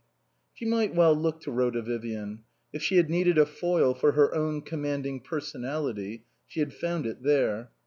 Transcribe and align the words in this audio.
She 0.55 0.65
might 0.65 0.95
well 0.95 1.13
look 1.15 1.41
to 1.41 1.51
Rhoda 1.51 1.83
Vivian. 1.83 2.41
If 2.73 2.81
she 2.81 2.95
had 2.97 3.07
needed 3.07 3.37
a 3.37 3.45
foil 3.45 3.93
for 3.93 4.13
her 4.13 4.33
own 4.33 4.63
commanding 4.63 5.19
per 5.19 5.39
sonality, 5.39 6.23
she 6.47 6.59
had 6.59 6.73
found 6.73 7.05
it 7.05 7.21
there. 7.21 7.69